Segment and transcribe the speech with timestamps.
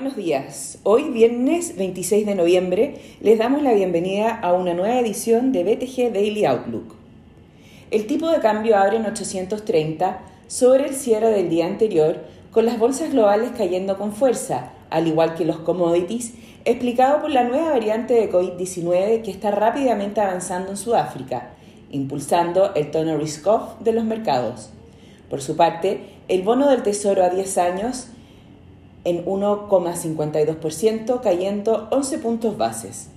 [0.00, 0.78] Buenos días.
[0.84, 6.12] Hoy, viernes 26 de noviembre, les damos la bienvenida a una nueva edición de BTG
[6.12, 6.94] Daily Outlook.
[7.90, 12.18] El tipo de cambio abre en 830 sobre el cierre del día anterior,
[12.52, 16.34] con las bolsas globales cayendo con fuerza, al igual que los commodities,
[16.64, 21.54] explicado por la nueva variante de COVID-19 que está rápidamente avanzando en Sudáfrica,
[21.90, 24.70] impulsando el tono risk-off de los mercados.
[25.28, 28.10] Por su parte, el bono del Tesoro a 10 años
[29.04, 33.08] en 1,52%, cayendo 11 puntos bases.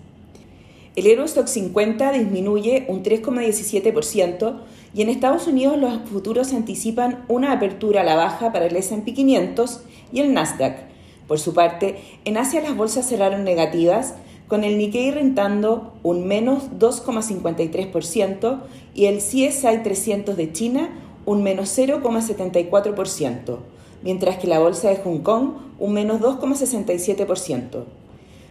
[0.96, 4.56] El Eurostock 50 disminuye un 3,17%
[4.94, 9.14] y en Estados Unidos los futuros anticipan una apertura a la baja para el S&P
[9.14, 10.80] 500 y el Nasdaq.
[11.28, 14.16] Por su parte, en Asia las bolsas cerraron negativas,
[14.50, 18.60] con el Nikkei rentando un menos 2,53%
[18.94, 20.90] y el CSI 300 de China
[21.26, 23.60] un menos 0,74%
[24.04, 27.84] mientras que la bolsa de Hong Kong un menos 2,67%.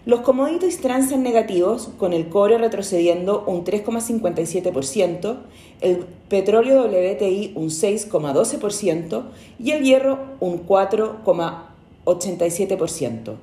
[0.07, 5.37] Los commodities transan negativos, con el cobre retrocediendo un 3,57%,
[5.83, 9.25] el petróleo WTI un 6,12%
[9.59, 13.35] y el hierro un 4,87%.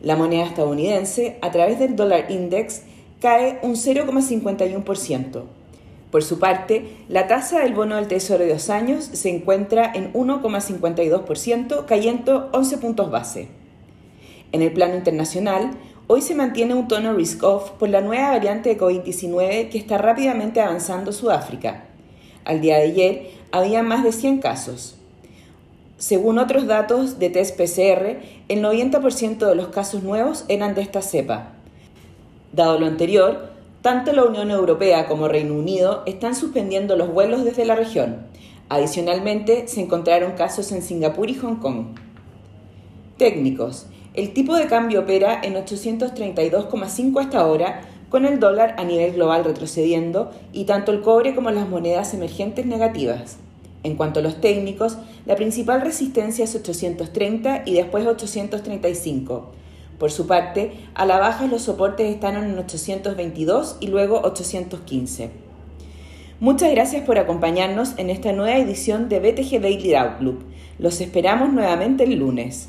[0.00, 2.84] La moneda estadounidense, a través del dólar index,
[3.20, 5.42] cae un 0,51%.
[6.10, 10.12] Por su parte, la tasa del bono del Tesoro de dos años se encuentra en
[10.14, 13.48] 1,52%, cayendo 11 puntos base.
[14.52, 15.72] En el plano internacional,
[16.06, 20.62] hoy se mantiene un tono risk-off por la nueva variante de COVID-19 que está rápidamente
[20.62, 21.84] avanzando Sudáfrica.
[22.46, 24.96] Al día de ayer había más de 100 casos.
[25.98, 31.02] Según otros datos de test PCR, el 90% de los casos nuevos eran de esta
[31.02, 31.50] cepa.
[32.52, 33.57] Dado lo anterior,
[33.88, 38.26] tanto la Unión Europea como Reino Unido están suspendiendo los vuelos desde la región.
[38.68, 41.94] Adicionalmente, se encontraron casos en Singapur y Hong Kong.
[43.16, 43.86] Técnicos.
[44.12, 49.42] El tipo de cambio opera en 832,5 hasta ahora, con el dólar a nivel global
[49.42, 53.38] retrocediendo y tanto el cobre como las monedas emergentes negativas.
[53.84, 59.50] En cuanto a los técnicos, la principal resistencia es 830 y después 835.
[59.98, 65.30] Por su parte, a la baja los soportes están en 822 y luego 815.
[66.40, 70.38] Muchas gracias por acompañarnos en esta nueva edición de BTG Daily Outlook.
[70.78, 72.68] Los esperamos nuevamente el lunes.